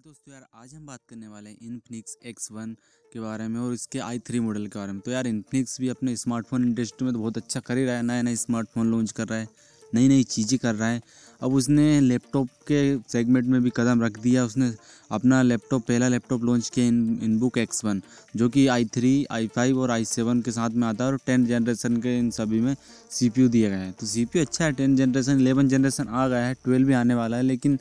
[0.00, 2.72] दोस्तों यार, आज हम बात करने वाले हैं इनफिनिक्स एक्स वन
[3.12, 5.88] के बारे में और इसके आई थ्री मॉडल के बारे में। तो यार इनफिनिक्स भी
[5.88, 9.12] अपने स्मार्टफ़ोन इंडस्ट्री में तो बहुत अच्छा कर ही रहा है नया नया स्मार्टफ़ोन लॉन्च
[9.12, 9.48] कर रहा है
[9.92, 11.00] नई नई चीज़ें कर रहा है।
[11.42, 12.80] अब उसने लैपटॉप के
[13.12, 14.72] सेगमेंट में भी कदम रख दिया, उसने
[15.10, 18.02] अपना लैपटॉप पहला लैपटॉप लॉन्च किया इन इनबुक एक्स वन
[18.36, 21.18] जो कि आई थ्री आई फाइव और आई सेवन के साथ में आता है और
[21.26, 22.74] टेंथ जनरेशन के इन सभी में
[23.10, 25.68] सी पी यू दिया गया है। तो सी पी यू अच्छा है टेंथ जनरेशन इलेवन
[25.68, 27.78] जनरेशन आ गया है ट्वेल्व भी आने वाला है, लेकिन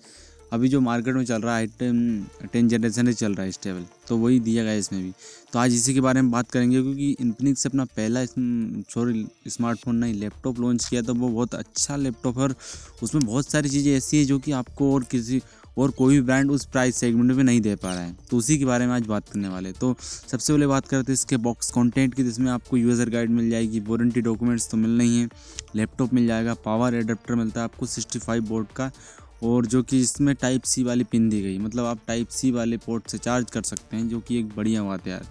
[0.51, 3.85] अभी जो मार्केट में चल रहा है, टेन टेन जनरेशन ही चल रहा है स्टेबल
[4.07, 5.11] तो वही दिया गया इसमें भी।
[5.53, 9.95] तो आज इसी के बारे में बात करेंगे, क्योंकि इन्फिनिक्स से अपना पहला सॉरी स्मार्टफ़ोन
[9.95, 12.55] नहीं लैपटॉप लॉन्च किया तो वो बहुत अच्छा लैपटॉप है और
[13.03, 15.41] उसमें बहुत सारी चीज़ें ऐसी है जो कि आपको और किसी,
[15.77, 18.57] और कोई भी ब्रांड उस प्राइस सेगमेंट में नहीं दे पा रहा है। तो उसी
[18.57, 21.71] के बारे में आज बात करने वाले तो सबसे पहले बात करते हैं इसके बॉक्स
[21.71, 25.29] कंटेंट की, जिसमें आपको यूज़र गाइड मिल जाएगी वारंटी डॉक्यूमेंट्स तो मिलना ही है
[25.75, 28.91] लैपटॉप मिल जाएगा पावर एडेप्टर मिलता है आपको सिक्सटी फाइव बोर्ड का
[29.43, 32.77] और जो कि इसमें टाइप सी वाली पिन दी गई। मतलब आप टाइप सी वाले
[32.77, 35.27] पोर्ट से चार्ज कर सकते हैं, जो कि एक बढ़िया बात है यार।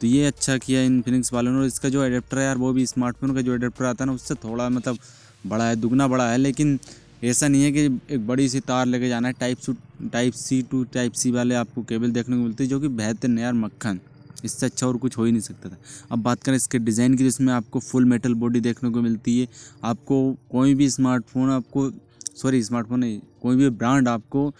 [0.00, 2.86] तो ये अच्छा किया इन्फिनिक्स वालों ने, और इसका जो एडेप्टर है यार, वो भी
[2.86, 4.98] स्मार्टफ़ोन का जो एडेप्टर आता है ना, उससे थोड़ा मतलब
[5.46, 6.78] बड़ा है, दुगना बड़ा है, लेकिन
[7.24, 9.74] ऐसा नहीं है कि एक बड़ी सी तार लेके जाना है। Type C
[10.12, 13.38] type C to type C वाले आपको केबल देखने को मिलती है, जो कि बेहतर
[13.38, 14.00] यार, मक्खन।
[14.44, 15.76] इससे अच्छा और कुछ हो ही नहीं सकता था।
[16.12, 19.46] अब बात करें इसके डिज़ाइन की, जिसमें आपको फुल मेटल बॉडी देखने को मिलती है।
[19.84, 21.90] आपको कोई भी स्मार्टफ़ोन आपको
[22.36, 24.52] सॉरी स्मार्टफ़ोन नहीं कोई भी ब्रांड आपको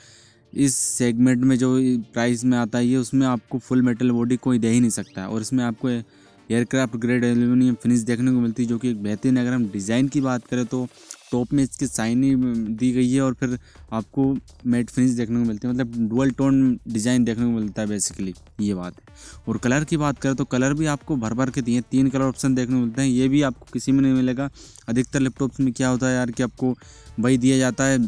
[0.53, 1.77] इस सेगमेंट में जो
[2.13, 5.29] प्राइस में आता है उसमें आपको फुल मेटल बॉडी कोई दे ही नहीं सकता है
[5.29, 9.37] और इसमें आपको एयरक्राफ्ट ग्रेड एल्यूमिनियम फिनिश देखने को मिलती है, जो कि एक बेहतरीन
[9.37, 10.87] अगर हम डिज़ाइन की बात करें तो
[11.33, 12.35] टॉप में इसकी साइनी
[12.73, 13.59] दी गई है और फिर
[13.93, 14.27] आपको
[14.67, 18.35] मेट फिनिश देखने को मिलती है। मतलब डुअल टोन डिज़ाइन देखने को मिलता है बेसिकली,
[18.61, 19.15] ये बात है।
[19.49, 22.25] और कलर की बात करें तो कलर भी आपको भर भर के दिए, तीन कलर
[22.25, 24.49] ऑप्शन देखने को मिलते हैं, ये भी आपको किसी में नहीं मिलेगा।
[24.89, 26.75] अधिकतर लैपटॉप्स में क्या होता है यार कि आपको
[27.21, 27.99] वही दिया जाता है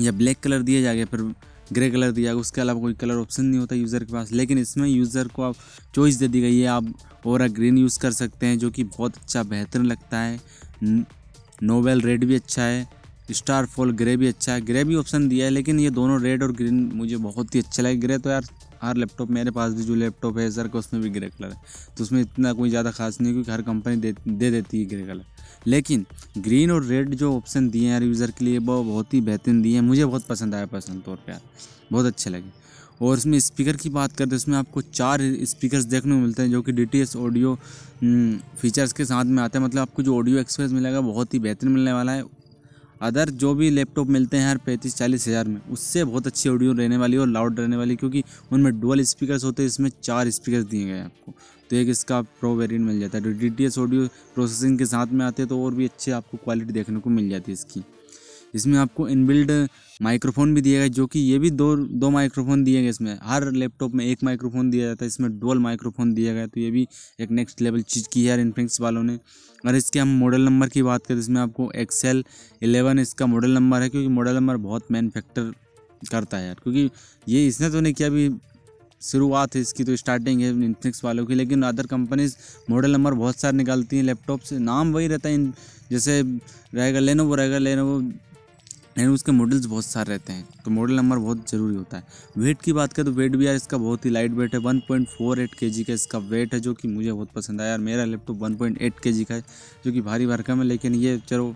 [0.00, 1.20] या ब्लैक कलर दिया जाएगा फिर
[1.72, 4.58] ग्रे कलर दिया जाएगा, उसके अलावा कोई कलर ऑप्शन नहीं होता यूज़र के पास। लेकिन
[4.58, 5.56] इसमें यूज़र को आप
[5.94, 9.16] चॉइस दे दी गई है, आप और ग्रीन यूज़ कर सकते हैं, जो कि बहुत
[9.16, 10.38] अच्छा बेहतर लगता है।
[11.62, 12.86] नोवेल रेड भी अच्छा है
[13.30, 16.42] स्टार फॉल ग्रे भी अच्छा है ग्रे भी ऑप्शन दिया है, लेकिन ये दोनों रेड
[16.42, 18.44] और ग्रीन मुझे बहुत ही अच्छा लगे। ग्रे तो यार,
[18.82, 21.56] हर लैपटॉप मेरे पास भी जो लैपटॉप है सर का उसमें भी ग्रे कलर है।
[21.96, 24.84] तो उसमें इतना कोई ज़्यादा खास नहीं है, क्योंकि हर कंपनी दे दे देती है
[24.86, 25.24] ग्रे कलर
[25.66, 26.04] लेकिन
[26.38, 29.74] ग्रीन और रेड जो ऑप्शन दिए हैं यूज़र के लिए वो बहुत ही बेहतरीन दिए
[29.74, 31.40] हैं। मुझे बहुत पसंद आया पर्सनल तौर पर यार।
[31.92, 32.56] बहुत अच्छे लगे।
[33.02, 36.50] और इसमें स्पीकर की बात करते हैं इसमें आपको चार स्पीकर्स देखने को मिलते हैं,
[36.50, 37.54] जो कि डीटीएस ऑडियो
[38.60, 41.72] फीचर्स के साथ में आते हैं। मतलब आपको जो ऑडियो एक्सपीरियंस मिलेगा, बहुत ही बेहतरीन
[41.72, 42.24] मिलने वाला है।
[43.00, 46.72] अदर जो भी लैपटॉप मिलते हैं हर पैंतीस चालीस हज़ार में, उससे बहुत अच्छी ऑडियो
[46.72, 48.22] रहने वाली और लाउड रहने वाली क्योंकि
[48.52, 51.32] उनमें डुअल स्पीकर्स होते हैं, इसमें चार स्पीकर दिए गए हैं आपको।
[51.70, 55.24] तो एक इसका प्रो वेरिएंट मिल जाता है। डी टी ऑडियो प्रोसेसिंग के साथ में
[55.26, 57.82] आते हैं तो और भी अच्छी आपको क्वालिटी देखने को मिल जाती है इसकी।
[58.54, 59.50] इसमें आपको इनबिल्ड
[60.00, 63.50] माइक्रोफोन भी दिया गया, जो कि ये भी दो दो माइक्रोफोन दिए गए इसमें। हर
[63.52, 66.86] लैपटॉप में एक माइक्रोफोन दिया जाता है, इसमें डोल माइक्रोफोन दिया गया तो ये भी
[67.20, 69.18] एक नेक्स्ट लेवल चीज़ की है यार इनफिनिक्स वालों ने।
[69.64, 72.24] और इसके हम मॉडल नंबर की बात करें, इसमें आपको एक्सेल
[72.62, 75.52] एलेवन इसका मॉडल नंबर है, क्योंकि मॉडल नंबर बहुत मैन फैक्टर
[76.02, 76.90] करता है यार, क्योंकि
[77.26, 78.30] ये इसने तो नहीं किया अभी
[79.02, 82.36] शुरुआत है इसकी तो स्टार्टिंग है इन्फिनिक्स वालों की, लेकिन अदर कंपनीज़
[82.70, 85.52] मॉडल नंबर बहुत सारे निकालती हैं लैपटॉप से नाम वही रहता है,
[85.90, 86.22] जैसे
[86.74, 88.00] रहेगा लेनोवो रहेगा लेनोवो
[88.98, 92.04] लेकिन उसके मॉडल्स बहुत सारे रहते हैं। तो मॉडल नंबर बहुत ज़रूरी होता है।
[92.38, 94.78] वेट की बात करें तो वेट भी यार इसका बहुत ही लाइट वेट है। One
[94.88, 97.78] point four eight K G इसका वेट है, जो कि मुझे बहुत पसंद आया। यार
[97.80, 99.40] मेरा लैपटॉप वन पॉइंट के जी है,
[99.84, 101.54] जो कि भारी भरकम है, लेकिन ये चलो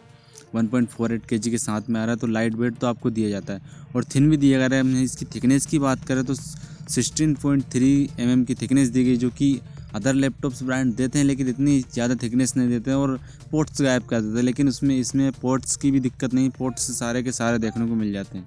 [0.55, 3.29] वन पॉइंट के जी साथ में आ रहा है तो लाइट वेट तो आपको दिया
[3.31, 3.61] जाता है।
[3.97, 8.09] और थिन भी दिया गया है। इसकी थिकनेस की बात करें तो सिक्सटीन पॉइंट थ्री
[8.21, 9.59] एम की थिकनेस दी गई, जो कि
[9.95, 13.19] अदर लैपटॉप्स ब्रांड देते हैं, लेकिन इतनी ज़्यादा थिकनेस नहीं देते हैं और
[13.51, 17.23] पोर्ट्स गायब कर देते हैं। लेकिन उसमें, इसमें पोर्ट्स की भी दिक्कत नहीं पोर्ट्स सारे
[17.23, 18.47] के सारे देखने को मिल जाते हैं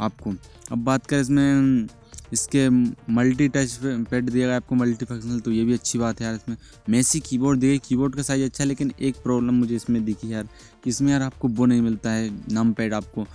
[0.00, 0.34] आपको।
[0.72, 1.86] अब बात करें इसमें,
[2.32, 6.26] इसके मल्टी टच पैड दिया गया आपको मल्टी फंक्शनल तो ये भी अच्छी बात है
[6.26, 6.56] यार इसमें।
[6.88, 10.48] मेसी कीबोर्ड दिए कीबोर्ड का साइज़ अच्छा है लेकिन एक प्रॉब्लम मुझे इसमें दिखी यार।
[10.86, 13.26] इसमें यार आपको वो नहीं मिलता है नम पैड आपको।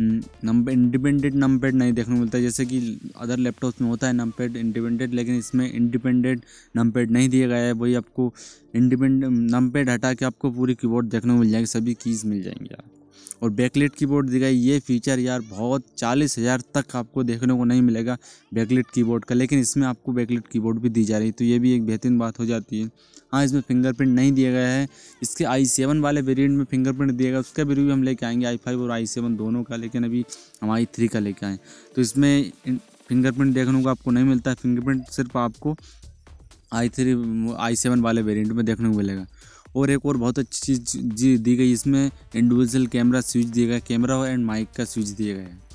[0.00, 2.78] नंबर इंडिपेंडेंट नम पैड नहीं देखने को मिलता। है जैसे कि
[3.16, 6.44] अदर लैपटॉप्स में होता है नम पैड इंडिपेंडेंट लेकिन इसमें इंडिपेंडेंट
[6.76, 8.32] नम पैड नहीं दिया गया है। वही आपको
[8.74, 12.42] इंडिपेंडेंट नम पैड हटा के आपको पूरी कीबोर्ड देखने को मिल जाएगी, सभी कीज़ मिल
[12.42, 12.99] जाएँगे। यार
[13.42, 17.82] और बैकलेट कीबोर्ड दिखा ये फीचर यार बहुत चालीस हज़ार तक आपको देखने को नहीं
[17.82, 18.16] मिलेगा
[18.54, 21.58] बैकलेट कीबोर्ड का, लेकिन इसमें आपको बैकलेट कीबोर्ड भी दी जा रही है। तो ये
[21.58, 22.90] भी एक बेहतरीन बात हो जाती है।
[23.32, 24.86] हाँ इसमें फिंगरप्रिंट नहीं दिया गया है।
[25.22, 28.46] इसके आई सेवन वाले वेरिएंट में फिंगरप्रिंट दिया गया, उसका भी रिव्यू हम लेके आएँगे
[28.46, 30.24] आई फाइव और आई सेवन दोनों का, लेकिन अभी
[30.62, 31.58] हम आई थ्री का लेके आए।
[31.96, 32.50] तो इसमें
[33.08, 35.76] फिंगरप्रिंट देखने को आपको नहीं मिलता है फिंगरप्रिंट सिर्फ़ आपको
[36.72, 37.14] आई थ्री
[37.58, 39.26] आई सेवन वाले वेरिएंट में देखने को मिलेगा।
[39.76, 43.78] और एक और बहुत अच्छी चीज़ जी दी गई, इसमें इंडिविजुअल कैमरा स्विच दिया गया
[43.80, 45.68] कैमरा एंड माइक का स्विच दिया गया है।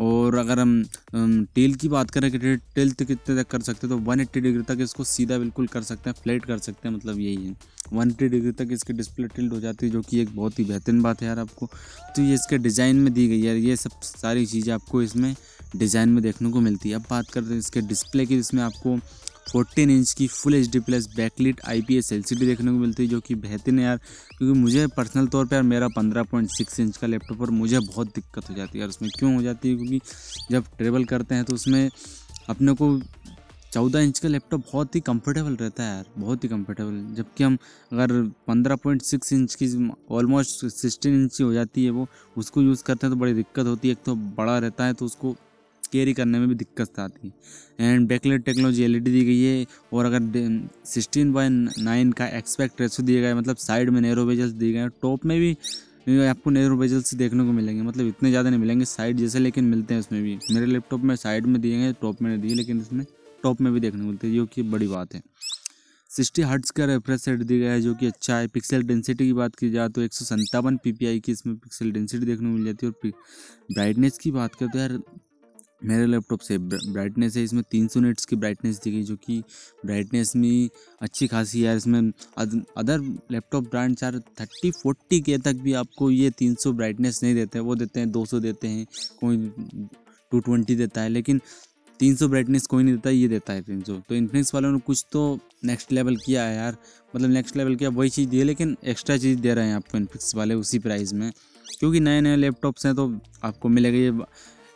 [0.00, 2.38] और अगर हम टेल की बात करें कि
[2.74, 5.66] टेल तो कितने तक कर सकते हैं तो वन एट्टी डिग्री तक इसको सीधा बिल्कुल
[5.66, 7.54] कर सकते हैं फ्लैट कर सकते हैं मतलब यही है।
[7.92, 10.64] वन एट्टी डिग्री तक इसकी डिस्प्ले टिल्ट हो जाती है, जो कि एक बहुत ही
[10.64, 11.66] बेहतरीन बात है यार आपको।
[12.16, 15.34] तो ये इसके डिज़ाइन में दी गई है, ये सब सारी चीज़ें आपको इसमें
[15.76, 18.98] डिज़ाइन में देखने को मिलती है। अब बात करते हैं इसके डिस्प्ले की, जिसमें आपको
[19.52, 22.72] फोर्टीन इंच की full H D plus backlit I P S L C D देखने
[22.72, 23.96] को मिलती है, जो कि बेहतरीन है यार।
[24.38, 27.78] क्योंकि मुझे पर्सनल तौर पर यार मेरा पंद्रह पॉइंट सिक्स इंच का लैपटॉप पर मुझे
[27.78, 29.76] बहुत दिक्कत हो जाती है यार, उसमें क्यों हो जाती है?
[29.76, 30.00] क्योंकि
[30.50, 31.88] जब ट्रेवल करते हैं तो उसमें
[32.48, 32.98] अपने को
[33.72, 37.58] चौदह इंच का लैपटॉप बहुत ही कंफर्टेबल रहता है यार, बहुत ही कंफर्टेबल जबकि हम
[37.92, 38.12] अगर
[38.48, 39.66] पंद्रह पॉइंट सिक्स इंच की
[40.10, 42.06] ऑलमोस्ट सिक्सटीन इंच की हो जाती है वो,
[42.36, 45.04] उसको यूज़ करते हैं तो बड़ी दिक्कत होती है। एक तो बड़ा रहता है तो
[45.04, 45.34] उसको
[45.92, 50.04] कैरी करने में भी दिक्कत आती है। एंड बैकलेट टेक्नोलॉजी एलईडी दी गई है और
[50.04, 50.20] अगर
[50.86, 54.78] सिक्सटीन बाई नाइन का एक्सपेक्ट रेसो दिया गया मतलब साइड में नेरो बेजल्स दिए गए
[54.78, 55.56] हैं टॉप में भी
[56.26, 59.94] आपको नेरो बेजल्स देखने को मिलेंगे। मतलब इतने ज़्यादा नहीं मिलेंगे साइड जैसे, लेकिन मिलते
[59.94, 62.80] हैं उसमें भी। मेरे लैपटॉप में साइड में दिए गए टॉप में नहीं दिए, लेकिन
[62.80, 63.04] इसमें
[63.42, 65.22] टॉप में भी देखने को मिलते हैं, जो कि बड़ी बात है।
[66.10, 69.32] सिक्सटी हर्ट्स का रेफ्रेश सेट दिया गया है, जो कि अच्छा है। पिक्सल डेंसिटी की
[69.32, 70.36] बात की जाए तो एक सौ
[70.84, 73.10] की इसमें पिक्सल डेंसिटी देखने को मिल जाती है। और
[73.72, 74.98] ब्राइटनेस की बात करते हैं यार
[75.82, 79.42] मेरे लैपटॉप से ब्राइटनेस है, इसमें तीन सौ नीट्स की ब्राइटनेस दी गई, जो कि
[79.84, 80.68] ब्राइटनेस में
[81.02, 82.00] अच्छी खासी है इसमें
[82.38, 83.00] अदर
[83.32, 87.58] लैपटॉप ब्रांड्स यार थर्टी फोर्टी के तक भी आपको ये तीन सौ ब्राइटनेस नहीं देते,
[87.60, 88.86] वो देते हैं, दो सौ देते हैं,
[89.20, 89.50] कोई
[90.32, 91.40] टू ट्वेंटी देता है, लेकिन
[92.00, 94.78] तीन सौ ब्राइटनेस कोई नहीं देता, ये देता है तीन सौ। तो इन्फिनिक्स वालों ने
[94.86, 96.76] कुछ तो नेक्स्ट लेवल किया है यार
[97.14, 99.98] मतलब नेक्स्ट लेवल किया वही चीज़ दी है लेकिन एक्स्ट्रा चीज़ दे रहे हैं आपको
[99.98, 101.30] इन्फिनिक्स वाले उसी प्राइस में,
[101.78, 103.12] क्योंकि नए नए लैपटॉप्स हैं तो
[103.44, 104.10] आपको मिलेगा ये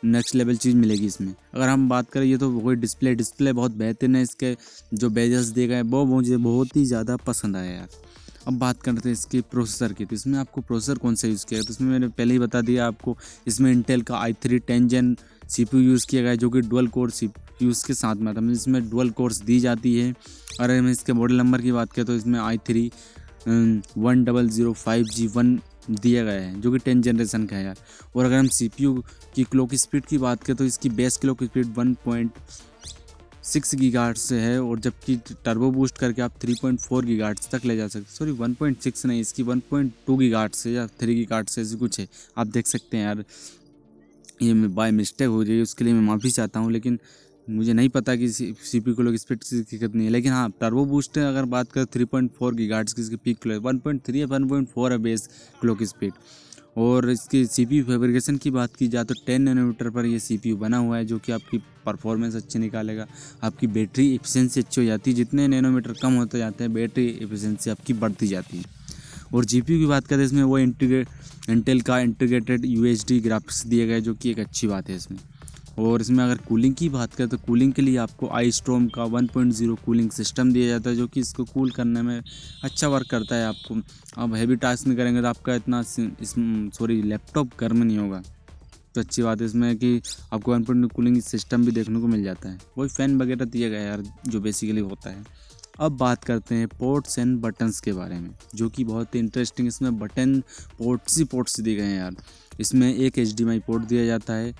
[0.04, 3.72] नेक्स्ट लेवल चीज़ मिलेगी इसमें। अगर हम बात करें, ये तो वही डिस्प्ले डिस्प्ले बहुत
[3.74, 4.56] बेहतरीन है, इसके
[4.94, 7.88] जो बेजल्स दिए गए वो मुझे बहुत ही ज़्यादा पसंद आया यार।
[8.46, 11.58] अब बात करते हैं इसके प्रोसेसर की तो इसमें आपको प्रोसेसर कौन सा यूज़ किया
[11.58, 11.66] गया?
[11.66, 13.16] तो इसमें मैंने पहले ही बता दिया आपको,
[13.46, 15.16] इसमें इंटेल का I three ten gen
[15.48, 17.28] C use किया गया जो कि डुअल कोर सी
[17.62, 20.12] यूज़ के साथ में आता है। मतलब इसमें डुअल कोर्स दी जाती है।
[20.60, 22.90] अगर हम इसके मॉडल नंबर की बात करें तो इसमें I three
[23.46, 25.58] one double zero five G one
[25.90, 27.76] दिया गया है, जो कि टेन जनरेशन का है यार।
[28.16, 31.74] और अगर हम सीपीयू की क्लॉक स्पीड की बात करें तो इसकी best clock speed
[31.76, 32.30] one point
[33.44, 37.64] six gigahertz से है और जबकि टर्बो बूस्ट करके आप थ्री पॉइंट फोर गीगार्ड्स तक
[37.64, 40.86] ले जा सकते सॉरी, वन पॉइंट सिक्स नहीं, इसकी वन पॉइंट टू गीगार्ड से या
[41.00, 42.06] थ्री गीगार्ड से ऐसी कुछ है।
[42.38, 43.24] आप देख सकते हैं यार,
[44.42, 46.98] ये बाय मिस्टेक हो है, उसके लिए मैं माफ़ी चाहता हूँ, लेकिन
[47.46, 50.84] मुझे नहीं पता कि सी पी को लोग स्पीड की कितनी है, लेकिन हाँ टर्बो
[50.84, 54.00] बूस्ट अगर बात करें थ्री पॉइंट फोर की गार्ड्स की इसकी peak clock one point
[54.06, 55.28] three one point four है बेस
[55.60, 56.12] क्लॉक स्पीड
[56.78, 60.36] और इसकी सी पी फेब्रिकेशन की बात की जाए तो टेन नैनोमीटर पर यह सी
[60.38, 63.06] पी यू बना हुआ है, जो कि आपकी परफॉर्मेंस अच्छी निकालेगा,
[63.42, 67.70] आपकी बैटरी एफिशिएंसी अच्छी हो जाती है, जितने नैनोमीटर कम होते जाते हैं बैटरी एफिशिएंसी
[67.70, 68.64] आपकी बढ़ती जाती है।
[69.34, 74.00] और जीपीयू की बात करें, इसमें वो इंटीग्रेट इंटेल का इंटीग्रेटेड UHD ग्राफिक्स दिए गए,
[74.00, 75.18] जो कि एक अच्छी बात है इसमें।
[75.78, 79.04] और इसमें अगर कूलिंग की बात करें तो कूलिंग के लिए आपको आई स्ट्रोम का
[79.10, 82.22] 1.0 कूलिंग सिस्टम दिया जाता है, जो कि इसको कूल करने में
[82.64, 83.74] अच्छा वर्क करता है आपको।
[84.22, 88.22] अब हैवी टास्क नहीं करेंगे तो आपका इतना सॉरी लैपटॉप गर्म नहीं होगा।
[88.94, 90.00] तो अच्छी बात है इसमें कि
[90.32, 93.68] आपको वन पॉइंट कूलिंग सिस्टम भी देखने को मिल जाता है। वही फ़ैन वगैरह दिया
[93.68, 95.24] गया यार, जो बेसिकली होता है।
[95.80, 99.68] अब बात करते हैं पोर्ट्स एंड बटन्स के बारे में, जो कि बहुत ही इंटरेस्टिंग
[99.68, 100.38] इसमें बटन
[100.78, 102.16] पोर्ट्स ही पोर्ट्स दिए गए हैं यार।
[102.60, 104.54] इसमें एक एच पोर्ट दिया जाता है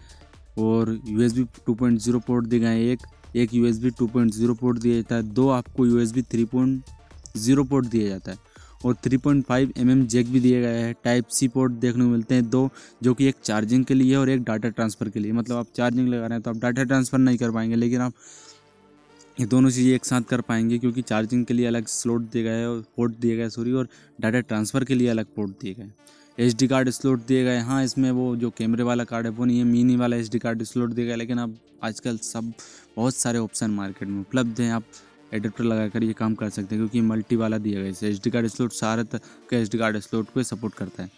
[0.59, 3.07] और U S B two point zero port दिए गए एक
[3.37, 6.13] एक U S B two point zero port दिया जाता है, दो आपको U S
[6.13, 6.83] B three point
[7.37, 8.39] zero port दिया जाता है,
[8.85, 12.05] और three point five M M jack भी दिया गया है टाइप सी पोर्ट देखने
[12.05, 12.69] को मिलते हैं, दो,
[13.03, 16.09] जो कि एक चार्जिंग के लिए और एक डाटा ट्रांसफ़र के लिए मतलब आप चार्जिंग
[16.09, 18.13] लगा रहे हैं तो आप डाटा ट्रांसफ़र नहीं कर पाएँगे, लेकिन आप
[19.41, 22.69] ये दोनों चीज़ें एक साथ कर पाएँगे, क्योंकि चार्जिंग के लिए अलग स्लॉट गया है,
[22.71, 23.89] और पोर्ट गया है सॉरी और
[24.21, 25.91] डाटा ट्रांसफ़र के लिए अलग पोर्ट दिए गए
[26.39, 29.45] एच डी कार्ड स्लॉट दिए गए। हाँ इसमें वो जो कैमरे वाला कार्ड है, वो
[29.45, 32.53] नहीं है, मिनी वाला एच डी कार्ड स्लॉट दिया गया, लेकिन अब आजकल सब
[32.97, 34.85] बहुत सारे ऑप्शन मार्केट में उपलब्ध हैं। आप
[35.35, 38.21] एडेप्टर लगा कर ये काम कर सकते हैं, क्योंकि मल्टी वाला दिया गया है। एच
[38.25, 41.11] डी कार्ड स्लॉट सारे के एच डी कार्ड स्लॉट को सपोर्ट करता है।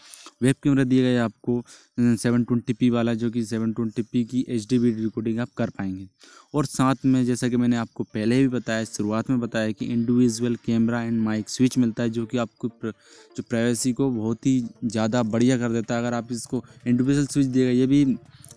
[0.45, 1.63] वेब कैमरा दिया गया आपको
[1.99, 5.49] सेवन ट्वेंटी पी वाला जो कि सेवन ट्वेंटी पी की एच डी वीडियो रिकॉर्डिंग आप
[5.57, 6.07] कर पाएँगे।
[6.55, 10.57] और साथ में जैसा कि मैंने आपको पहले भी बताया शुरुआत में बताया कि individual
[10.67, 12.93] camera and mic switch मिलता है जो कि आपको प्र,
[13.37, 17.47] जो प्राइवेसी को बहुत ही ज़्यादा बढ़िया कर देता है। अगर आप इसको इंडिविजुअल स्विच
[17.47, 18.05] दिएगा ये भी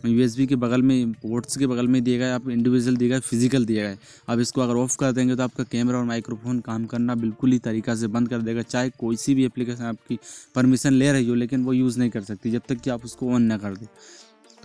[0.06, 3.66] यूएसबी के बगल में पोर्ट्स के बगल में दिया गया आप इंडिविजुअल दिया गया फ़िज़िकल
[3.66, 3.98] दिया गया
[4.30, 7.60] अब इसको अगर ऑफ़ कर देंगे तो आपका कैमरा और माइक्रोफोन काम करना बिल्कुल ही
[7.60, 10.20] तरीका से बंद कर देगा, चाहे कोई सी भी एप्लीकेशन आपकी
[10.56, 13.32] परमिशन ले रही हो, लेकिन वो यूज़ नहीं कर सकती, जब तक कि आप उसको
[13.34, 13.88] ऑन ना कर दें।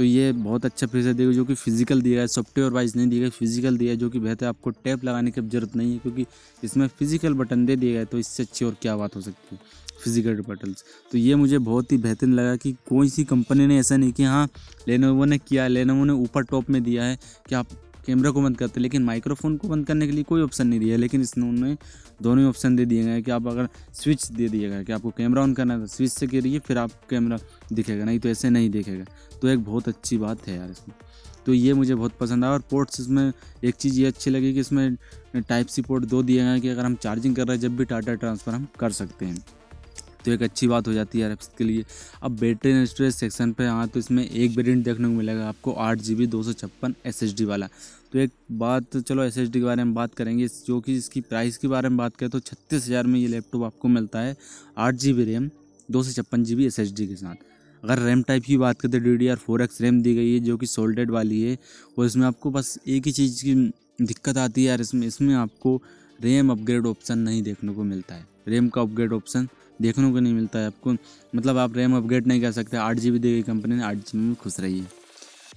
[0.02, 3.20] तो ये बहुत अच्छा फीचर देगा जो कि फ़िज़िकल दिया है सॉफ्टवेयर वाइज नहीं दिया
[3.20, 6.26] गया फ़िज़िकल दिया है, जो कि बेहतर आपको टैप लगाने की ज़रूरत नहीं है, क्योंकि
[6.62, 9.60] इसमें फ़िज़िकल बटन दे दिया गया तो इससे अच्छी और क्या बात हो सकती है?
[10.04, 10.74] फ़िज़िकल बटन
[11.12, 14.24] तो ये मुझे बहुत ही बेहतरीन लगा कि कोई सी कंपनी ने ऐसा नहीं कि
[14.24, 14.48] हाँ
[14.88, 17.18] लेनोवो ने किया लेनोवो ने ऊपर टॉप में दिया है
[17.48, 17.66] कि आप
[18.06, 20.96] कैमरा को बंद करते लेकिन माइक्रोफोन को बंद करने के लिए कोई ऑप्शन नहीं दिया
[20.96, 21.76] लेकिन इसने उन्होंने
[22.22, 25.10] दोनों ही ऑप्शन दे दिए गए कि आप अगर स्विच दे दिया गया कि आपको
[25.10, 27.38] कैमरा ऑन करना है तो स्विच से करिए, फिर आप कैमरा
[27.72, 29.04] दिखेगा। नहीं तो ऐसे नहीं दिखेगा।
[29.42, 30.96] तो एक बहुत अच्छी बात है यार इसमें।
[31.46, 33.32] तो ये मुझे बहुत पसंद आया और पोर्ट्स इसमें
[33.64, 34.96] एक चीज़ ये अच्छी लगी कि इसमें
[35.38, 37.84] टाइप सी पोर्ट दो दिए गए कि अगर हम चार्जिंग कर रहे हैं, जब भी
[37.84, 39.44] टाटा ट्रांसफ़र हम कर सकते हैं।
[40.24, 41.84] तो एक अच्छी बात हो जाती है यार इसके लिए।
[42.22, 45.72] अब बैटरी एंड स्टोरेज सेक्शन पे हाँ तो इसमें एक वेरिएंट देखने को मिलेगा आपको,
[45.72, 47.68] आठ जी बी दो सौ छप्पन एस एच डी वाला।
[48.12, 51.20] तो एक बात, चलो एस एच डी के बारे में बात करेंगे। जो कि इसकी
[51.22, 54.36] प्राइस के बारे में बात करें तो छत्तीस हज़ार में ये लैपटॉप आपको मिलता है,
[54.78, 55.50] आठ जी बी रैम
[55.88, 57.50] दो सौ छप्पन G B S S D के साथ।
[57.82, 60.32] अगर रैम टाइप की बात करें तो D D R four X RAM दी गई
[60.32, 61.56] है, जो कि सोल्डेड वाली है।
[61.98, 63.54] और इसमें आपको बस एक ही चीज़ की
[64.02, 65.80] दिक्कत आती है यार, इसमें इसमें आपको
[66.18, 69.48] रैम अपग्रेड ऑप्शन नहीं देखने को मिलता है। रैम का अपग्रेड ऑप्शन
[69.80, 70.92] देखने को नहीं मिलता है आपको।
[71.34, 73.96] मतलब आप रैम अपग्रेड नहीं कर सकते, आठ जी बी दी गई कंपनी ने आठ
[73.96, 74.84] जी बी में खुश रहिए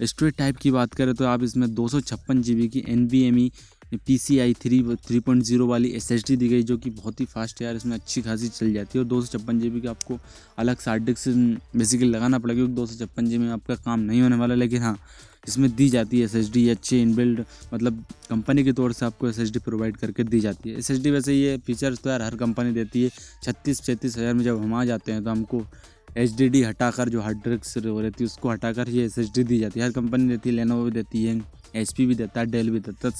[0.03, 3.05] स्टोरेज टाइप की बात करें तो आप इसमें दो सौ छप्पन जी बी की N
[3.07, 3.51] V M E
[3.97, 6.89] P C I three three point zero वाली एस एच डी दी गई, जो कि
[6.91, 9.59] बहुत ही फास्ट है यार, इसमें अच्छी खासी चल जाती है। और दो सौ छप्पन
[9.59, 10.17] जी बी का आपको
[10.59, 11.29] अलग से हार्ड डिस्क
[11.75, 14.55] बेसिकली लगाना पड़ेगा, क्योंकि दो सौ छप्पन जी बी में आपका काम नहीं होने वाला
[14.55, 14.97] लेकिन हाँ
[15.47, 19.29] इसमें दी जाती है एस एच डी अच्छी इनबिल्ड मतलब कंपनी के तौर से आपको
[19.29, 22.09] एस एच डी प्रोवाइड करके दी जाती है। एस एच डी वैसे ये फीचर्स तो
[22.09, 23.09] यार हर कंपनी देती है।
[23.43, 25.65] छत्तीस पैंतीस हज़ार में जब हम आ जाते हैं तो हमको
[26.17, 29.43] एच डी डी हटाकर जो हार्ड डिस्क रहती है, उसको हटाकर ये एस एच डी
[29.43, 31.41] दी जाती है। हर कंपनी देती है लेनोवो भी देती है
[31.75, 33.13] एच पी भी देता है डेल भी देता है।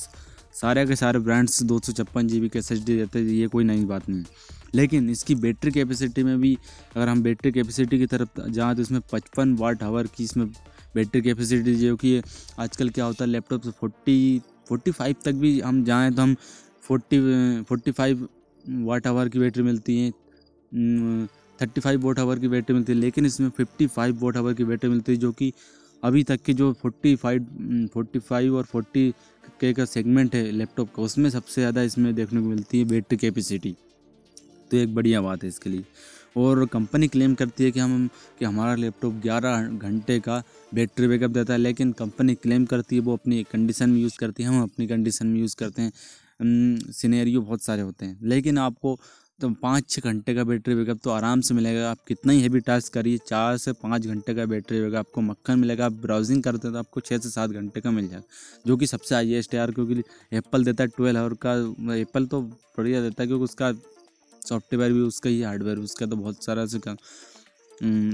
[0.55, 3.25] सारे के सारे ब्रांड्स दो सौ छप्पन जी बी के एस एच डी देते हैं,
[3.25, 4.23] ये कोई नई बात नहीं
[4.75, 6.57] लेकिन इसकी बैटरी कैपेसिटी में भी
[6.95, 10.45] अगर हम बैटरी कैपेसिटी की तरफ़ जाएँ तो इसमें पचपन वाट हावर की इसमें
[10.95, 12.21] बैटरी कैपेसिटी जो कि
[12.59, 16.35] आजकल क्या होता है लैपटॉप से फोर्टी फोर्टी फाइव तक भी हम जाएँ तो हम
[16.83, 17.19] forty
[17.63, 18.27] forty five
[18.65, 20.11] watt hour की बैटरी मिलती है।
[21.59, 24.63] थर्टी फाइव वोट आवर की बैटरी मिलती है, लेकिन इसमें फिफ्टी फाइव वोट आवर की
[24.65, 25.51] बैटरी मिलती है, जो कि
[26.03, 29.13] अभी तक की जो फोर्टी फाइव फोर्टी फाइव और फोर्टी
[29.59, 33.17] के, का सेगमेंट है लैपटॉप का, उसमें सबसे ज़्यादा इसमें देखने को मिलती है बैटरी
[33.17, 33.75] कैपेसिटी
[34.71, 35.83] तो एक बढ़िया बात है इसके लिए।
[36.35, 38.07] और कंपनी क्लेम करती है कि हम,
[38.39, 40.41] कि हमारा लैपटॉप 11 घंटे का
[40.73, 44.43] बैटरी बैकअप देता है, लेकिन कंपनी क्लेम करती है, वो अपनी कंडीशन में यूज़ करती
[44.43, 45.91] है, हम अपनी कंडीशन में यूज़ करते हैं।
[46.93, 48.99] सीनेरियो बहुत सारे होते हैं। लेकिन आपको
[49.39, 52.59] तो पाँच छः घंटे का बैटरी बैकअप तो आराम से मिलेगा। आप कितना ही हैवी
[52.59, 56.67] टास्क करिए, चार से पाँच घंटे का बैटरी बैकअप आपको मक्खन मिलेगा। आप ब्राउजिंग करते
[56.67, 58.23] हैं तो आपको छः से सात घंटे का मिल जाएगा,
[58.67, 62.41] जो कि सबसे हाईएस्ट है यार, क्योंकि एप्पल देता है ट्वेल्व आवर का एप्पल तो
[62.41, 63.71] बढ़िया देता है, क्योंकि उसका
[64.45, 66.79] सॉफ्टवेयर भी, उसका ही हार्डवेयर भी उसका तो बहुत सारा से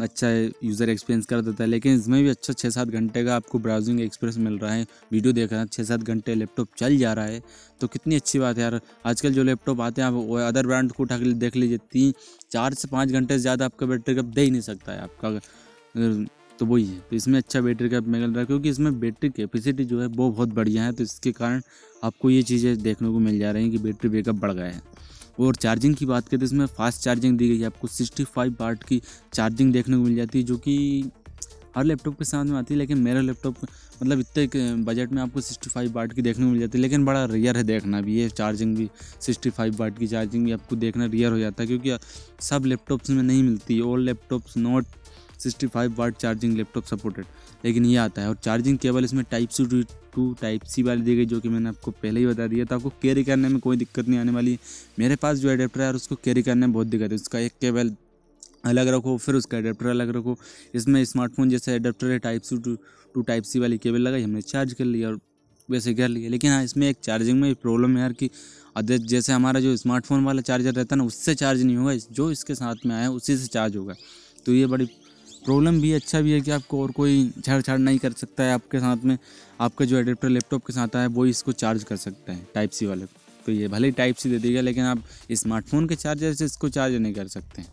[0.03, 0.29] अच्छा
[0.63, 3.99] यूज़र एक्सपीरियंस कर देता है, लेकिन इसमें भी अच्छा छः सात घंटे का आपको ब्राउजिंग
[4.01, 7.25] एक्सपीरियंस मिल रहा है वीडियो देख रहे हैं छः सात घंटे लैपटॉप चल जा रहा
[7.25, 7.41] है
[7.81, 11.03] तो कितनी अच्छी बात है यार। आजकल जो लैपटॉप आते हैं, आप अदर ब्रांड को
[11.03, 12.13] उठा के देख लीजिए, तीन,
[12.51, 15.39] चार से पाँच घंटे से ज़्यादा आपका बैटरी कप दे ही नहीं सकता है आपका
[16.59, 19.85] तो वही है तो इसमें अच्छा बैटरी कप मिल रहा है क्योंकि इसमें बैटरी कैपेसिटी
[19.85, 21.61] जो है, वो बहुत बढ़िया है तो इसके कारण
[22.03, 24.81] आपको ये चीज़ें देखने को मिल जा रही हैं कि बैटरी बैकअप बढ़ गया है।
[25.41, 28.55] और चार्जिंग की बात करें तो इसमें फास्ट चार्जिंग दी गई है। आपको सिक्सटी फाइव
[28.61, 29.01] वाट की
[29.33, 31.11] चार्जिंग देखने को मिल जाती है, जो कि
[31.75, 33.55] हर लैपटॉप के साथ में आती है, लेकिन मेरा लैपटॉप
[34.01, 37.05] मतलब इतने बजट में आपको सिक्सटी फाइव वाट की देखने को मिल जाती है, लेकिन
[37.05, 38.89] बड़ा रियर है देखना भी, ये चार्जिंग भी
[39.21, 41.97] सिक्सटी फाइव वाट की चार्जिंग भी आपको देखना रियर हो जाता है, क्योंकि
[42.41, 44.85] सब लैपटॉप्स में नहीं मिलती old laptops not
[45.39, 47.25] sixty five watt charging laptop supported
[47.65, 49.81] लेकिन ये आता है और चार्जिंग केबल इसमें type C to
[50.15, 52.75] to type C वाली दी गई, जो कि मैंने आपको पहले ही बता दिया था।
[52.75, 54.57] आपको कैरी करने में कोई दिक्कत नहीं आने वाली।
[54.99, 57.95] मेरे पास जो अडेप्टर है उसको कैरी करने में बहुत दिक्कत है। उसका एक केबल
[58.65, 60.37] अलग रखो, फिर उसका अडेप्टर अलग रखो।
[60.75, 62.75] इसमें स्मार्टफ़ोन जैसे अडेप्टर है type C to
[63.15, 65.19] to type C वाली केबल लगाई, हमने चार्ज कर लिया और
[65.69, 68.29] वैसे कर लिया। लेकिन हाँ इसमें एक चार्जिंग में प्रॉब्लम है यार कि
[68.77, 72.55] जैसे हमारा जो स्मार्टफ़ोन वाला चार्जर रहता है ना, उससे चार्ज नहीं होगा। जो इसके
[72.55, 73.95] साथ में आया, उसी से चार्ज होगा।
[74.45, 74.85] तो ये बड़ी
[75.45, 78.79] प्रॉब्लम भी अच्छा भी है कि आपको और कोई छेड़छाड़ नहीं कर सकता है आपके
[78.79, 79.17] साथ में।
[79.61, 82.85] आपका जो एडेप्टर लैपटॉप के साथ आया वो इसको चार्ज कर सकता है टाइप सी
[82.85, 83.05] वाले
[83.45, 86.69] तो ये भले ही टाइप सी दे देगा लेकिन आप स्मार्टफ़ोन के चार्जर से इसको
[86.69, 87.63] चार्ज नहीं कर सकते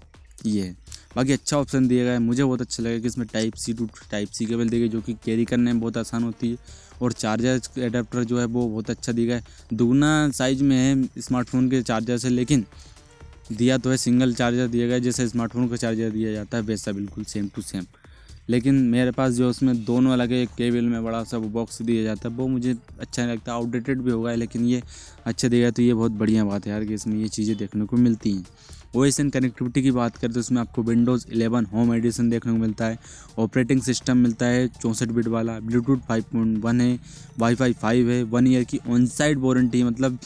[0.47, 0.77] ये है।
[1.17, 3.89] बाकी अच्छा ऑप्शन दिया गया है। मुझे बहुत अच्छा लगा कि इसमें type C to
[4.11, 6.59] type C cable दी गई, जो कि कैरी करने में बहुत आसान होती है।
[7.03, 9.45] और चार्जर एडेप्टर जो है, वो बहुत अच्छा दिया गया है।
[9.75, 12.65] दुगना साइज़ में है स्मार्टफ़ोन के चार्जर से, लेकिन
[13.51, 16.93] दिया तो है सिंगल चार्जर दिया गया, जैसे स्मार्टफ़ोन का चार्जर दिया जाता है, वैसा
[16.93, 17.87] बिल्कुल सेम टू सेम
[18.49, 22.03] लेकिन मेरे पास जो उसमें दोनों अलग एक केबल में बड़ा सा वो बॉक्स दिया
[22.03, 24.83] जाता है, वो मुझे अच्छा नहीं लगता आउटडेटेड भी होगा, लेकिन ये
[25.27, 27.97] अच्छा दिया तो ये बहुत बढ़िया बात है यार कि इसमें ये चीज़ें देखने को
[27.99, 28.45] मिलती हैं.
[28.97, 32.53] ओ एस एन कनेक्टिविटी की बात करें तो उसमें आपको विंडोज़ 11 होम एडिशन देखने
[32.53, 32.99] को मिलता है
[33.39, 36.99] ऑपरेटिंग सिस्टम मिलता है, चौंसठ बिट वाला ब्लूटूथ 5.1 है
[37.39, 40.19] वाईफाई 5 है वन ईयर की ऑन साइड वारंटी मतलब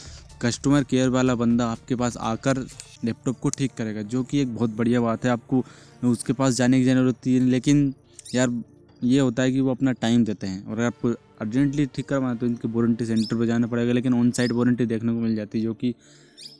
[0.43, 2.57] कस्टमर केयर वाला बंदा आपके पास आकर
[3.05, 5.63] लैपटॉप को ठीक करेगा, जो कि एक बहुत बढ़िया बात है। आपको
[6.03, 7.93] उसके पास जाने की ज़रूरत होती है लेकिन
[8.35, 8.61] यार
[9.03, 11.09] ये होता है कि वो अपना टाइम देते हैं। और अगर आपको
[11.41, 15.13] अर्जेंटली ठीक करवाना तो इनके वारंटी सेंटर पर जाना पड़ेगा, लेकिन ऑन साइड वारंटी देखने
[15.13, 15.93] को मिल जाती है, जो कि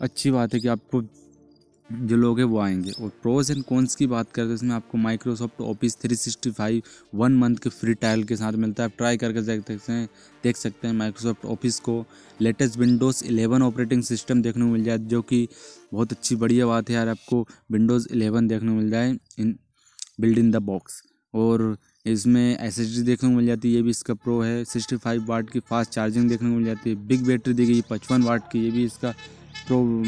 [0.02, 1.02] अच्छी बात है कि आपको
[1.90, 4.98] जो लोग हैं वो आएँगे। और प्रोज एंड कॉन्स की बात करें तो इसमें आपको
[4.98, 6.82] माइक्रोसॉफ्ट ऑफ़िस 365
[7.16, 10.08] वन मंथ के फ्री ट्रायल के साथ मिलता है। आप ट्राई करके देख सकते हैं,
[10.44, 12.06] देख सकते हैं माइक्रोसॉफ्ट ऑफ़िस को।
[12.42, 15.48] लेटेस्ट विंडोज़ 11 ऑपरेटिंग सिस्टम देखने को मिल जाए, जो कि
[15.94, 19.56] बहुत अच्छी बढ़िया बात है यार, आपको विंडोज़ 11 देखने को मिल जाए in
[20.22, 21.02] build in the box
[21.34, 25.26] और इसमें एसएसडी देखने को मिल जाती है, ये भी इसका प्रो है। सिक्सटी फाइव
[25.26, 28.52] वाट की फास्ट चार्जिंग देखने को मिल जाती है। बिग बैटरी दी गई पचपन वाट
[28.52, 29.12] की, ये भी इसका
[29.68, 30.04] प्रो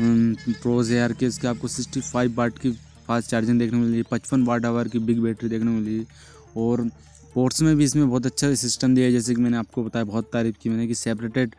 [0.00, 2.70] प्रोज एयर के इसके आपको सिक्सटी फाइव वाट की
[3.06, 6.06] फास्ट चार्जिंग देखने को मिली पचपन वाट आवर की बिग बैटरी देखने को मिली
[6.56, 6.88] और
[7.34, 10.30] पोर्ट्स में भी इसमें बहुत अच्छा सिस्टम दिया है, जैसे कि मैंने आपको बताया, बहुत
[10.32, 11.54] तारीफ़ की मैंने कि सेपरेटेड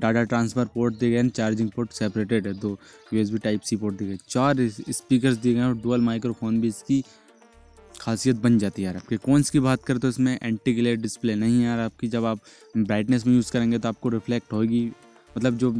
[0.00, 2.78] डाटा ट्रांसफ़र पोर्ट दिए गए हैं चार्जिंग पोर्ट सेपरेटेड है, दो
[3.12, 6.68] यूएसबी टाइप सी पोर्ट दिए गए चार स्पीकर्स दिए गए हैं और डुअल माइक्रोफोन भी
[6.68, 7.02] इसकी
[8.00, 11.34] खासियत बन जाती है यार आपके। कौन की बात करें तो इसमें एंटी ग्लेयर डिस्प्ले
[11.34, 12.40] नहीं है यार आपकी, जब आप
[12.76, 14.90] ब्राइटनेस में यूज़ करेंगे तो आपको रिफ्लेक्ट होगी
[15.36, 15.74] मतलब जो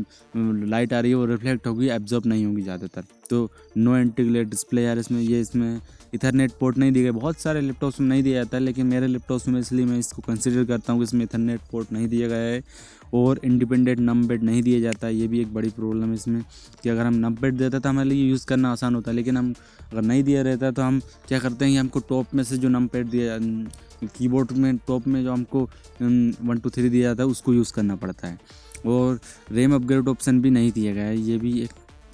[0.67, 4.83] लाइट आ रही है वो रिफ्लेक्ट होगी एब्जॉर्ब नहीं होगी ज़्यादातर। तो नो एंटी डिस्प्ले
[4.83, 5.81] यार इसमें, ये इसमें
[6.15, 9.07] इथरनेट पोर्ट नहीं दिए गए। बहुत सारे लैपटॉप्स में नहीं दिया जाता है लेकिन मेरे
[9.07, 12.53] लैपटॉप्स में इसलिए मैं इसको कंसिडर करता हूँ कि इसमें इथरनेट पोर्ट नहीं दिया गया
[12.53, 12.63] है
[13.15, 16.43] और इंडिपेंडेंट नम बेड नहीं दिया जाता। है ये भी एक बड़ी प्रॉब्लम है इसमें
[16.83, 19.37] कि अगर हम नम बेड देते तो हमारे लिए यूज़ करना आसान होता है लेकिन
[19.37, 19.53] हम
[19.93, 22.69] अगर नहीं दिया रहता तो हम क्या करते हैं कि हमको टॉप में से जो
[22.69, 23.39] नम पैड दिया
[24.09, 25.63] कीबोर्ड में टॉप में जो हमको
[26.01, 28.39] वन टू थ्री दिया जाता है, उसको यूज़ करना पड़ता है।
[28.87, 29.19] और
[29.53, 31.71] रैम अपग्रेड ऑप्शन भी नहीं दिया गया है, ये भी एक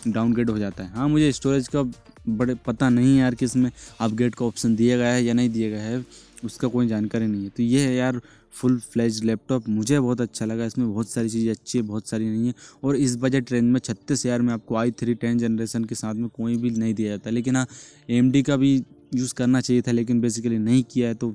[0.09, 1.83] डाउनग्रेड हो जाता है। हाँ मुझे स्टोरेज का
[2.29, 5.69] बड़े पता नहीं यार कि इसमें अपग्रेड का ऑप्शन दिया गया है या नहीं दिया
[5.71, 6.05] गया है,
[6.45, 8.21] उसका कोई जानकारी नहीं है। तो ये है यार
[8.53, 12.29] फुल फ्लैज लैपटॉप मुझे बहुत अच्छा लगा। इसमें बहुत सारी चीज़ें अच्छी है, बहुत सारी
[12.29, 12.55] नहीं है।
[12.85, 16.15] और इस बजट रेंज में छत्तीस हज़ार में आपको आई थ्री टेन जनरेशन के साथ
[16.15, 17.67] में कोई भी नहीं दिया जाता। लेकिन हाँ
[18.11, 18.75] एम का भी
[19.15, 21.35] यूज़ करना चाहिए था, लेकिन बेसिकली नहीं किया है तो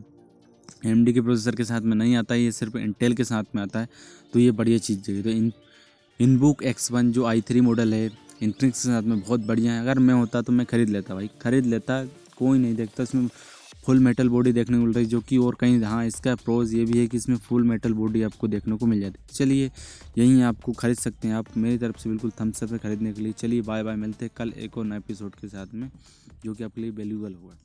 [0.86, 3.62] एमडी के प्रोसेसर के साथ में नहीं आता है, ये सिर्फ़ इंटेल के साथ में
[3.64, 3.90] आता है
[4.34, 5.52] तो ये बढ़िया चीज़ चाहिए तो इन
[6.20, 8.06] इनबुक एक्स वन जो आई थ्री मॉडल है
[8.42, 11.30] इंट्रिक्स के साथ में बहुत बढ़िया है। अगर मैं होता तो मैं ख़रीद लेता भाई।
[11.42, 12.04] ख़रीद लेता,
[12.38, 13.28] कोई नहीं देखता। इसमें
[13.86, 16.74] फुल मेटल बॉडी देखने को मिल रही है, जो कि और कहीं हाँ इसका प्रोज
[16.74, 19.72] ये भी है कि इसमें फुल मेटल बॉडी आपको देखने को मिल जाती है। चलिए,
[20.18, 23.34] यहीं आपको खरीद सकते हैं आप। मेरी तरफ़ से बिल्कुल थम्सअप है खरीदने के लिए।
[23.34, 25.90] चलिए बाय बाय मिलते हैं कल एक और नए एपिसोड के साथ में,
[26.46, 27.56] जो कि आपके लिए वैल्यूबल होगा।